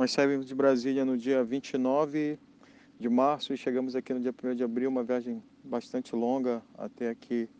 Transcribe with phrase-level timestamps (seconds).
[0.00, 2.38] Nós saímos de Brasília no dia 29
[2.98, 7.10] de março e chegamos aqui no dia 1 de abril, uma viagem bastante longa até
[7.10, 7.50] aqui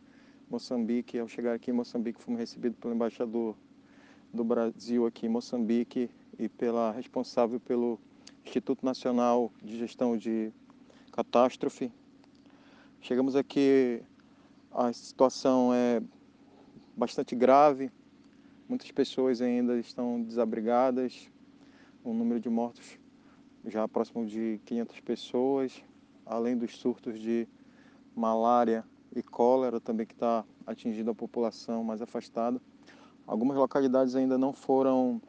[0.48, 1.18] Moçambique.
[1.18, 3.54] Ao chegar aqui em Moçambique, fomos recebidos pelo embaixador
[4.32, 6.08] do Brasil aqui em Moçambique
[6.38, 8.00] e pela responsável pelo
[8.42, 10.50] Instituto Nacional de Gestão de
[11.12, 11.92] Catástrofe.
[13.02, 14.02] Chegamos aqui,
[14.72, 16.02] a situação é
[16.96, 17.92] bastante grave,
[18.66, 21.30] muitas pessoas ainda estão desabrigadas,
[22.04, 22.98] um número de mortos
[23.66, 25.84] já próximo de 500 pessoas,
[26.24, 27.46] além dos surtos de
[28.14, 32.60] malária e cólera também que está atingindo a população mais afastada.
[33.26, 35.20] Algumas localidades ainda não foram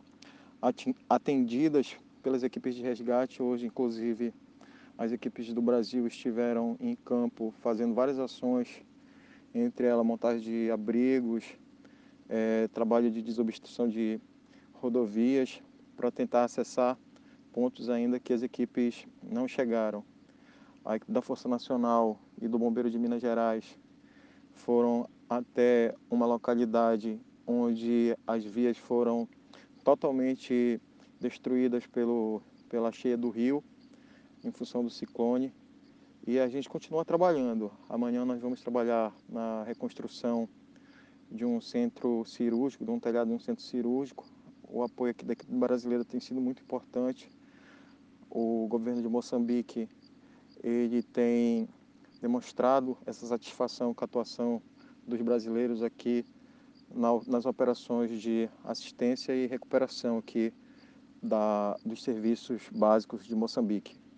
[1.09, 3.41] atendidas pelas equipes de resgate.
[3.41, 4.33] Hoje, inclusive,
[4.97, 8.83] as equipes do Brasil estiveram em campo fazendo várias ações,
[9.53, 11.43] entre elas montagem de abrigos,
[12.29, 14.21] é, trabalho de desobstrução de
[14.73, 15.61] rodovias,
[16.01, 16.97] para tentar acessar
[17.53, 20.03] pontos ainda que as equipes não chegaram.
[20.83, 23.77] A equipe da Força Nacional e do Bombeiro de Minas Gerais
[24.51, 29.29] foram até uma localidade onde as vias foram
[29.83, 30.81] totalmente
[31.19, 33.63] destruídas pelo, pela cheia do rio,
[34.43, 35.53] em função do ciclone.
[36.25, 37.71] E a gente continua trabalhando.
[37.87, 40.49] Amanhã nós vamos trabalhar na reconstrução
[41.29, 44.25] de um centro cirúrgico, de um telhado de um centro cirúrgico,
[44.71, 47.29] o apoio aqui da equipe brasileira tem sido muito importante.
[48.29, 49.89] O governo de Moçambique
[50.63, 51.67] ele tem
[52.21, 54.61] demonstrado essa satisfação com a atuação
[55.05, 56.25] dos brasileiros aqui
[56.89, 60.53] na, nas operações de assistência e recuperação aqui
[61.21, 64.01] da, dos serviços básicos de Moçambique.